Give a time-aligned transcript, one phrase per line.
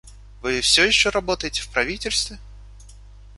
[0.41, 2.39] Вы всё еще работаете в правительстве?